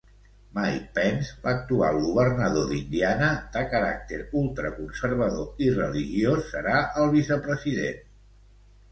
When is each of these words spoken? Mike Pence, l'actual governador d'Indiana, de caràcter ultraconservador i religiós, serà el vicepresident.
Mike 0.57 0.85
Pence, 0.93 1.25
l'actual 1.41 1.97
governador 2.05 2.71
d'Indiana, 2.71 3.27
de 3.57 3.61
caràcter 3.73 4.19
ultraconservador 4.39 5.61
i 5.67 5.67
religiós, 5.75 6.41
serà 6.55 6.79
el 7.03 7.13
vicepresident. 7.17 8.01